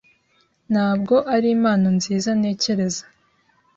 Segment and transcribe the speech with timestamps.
[0.71, 3.03] Ntabwo ari impano nziza ntekereza